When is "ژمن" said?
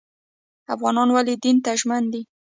1.79-2.03